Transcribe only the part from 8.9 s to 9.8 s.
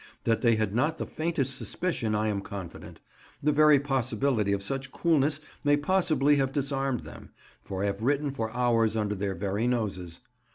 under their very